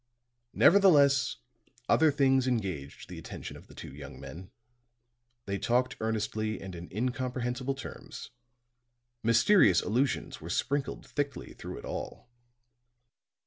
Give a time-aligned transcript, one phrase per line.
[0.55, 1.35] Nevertheless
[1.87, 4.49] other things engaged the attention of the two young men;
[5.45, 8.31] they talked earnestly and in incomprehensible terms;
[9.21, 12.31] mysterious allusions were sprinkled thickly through it all.